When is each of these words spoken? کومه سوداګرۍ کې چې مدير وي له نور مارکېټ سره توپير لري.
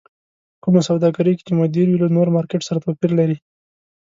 کومه 0.63 0.81
سوداګرۍ 0.89 1.33
کې 1.37 1.43
چې 1.47 1.53
مدير 1.61 1.85
وي 1.87 1.97
له 2.03 2.07
نور 2.15 2.27
مارکېټ 2.35 2.61
سره 2.69 2.83
توپير 2.85 3.11
لري. 3.19 3.37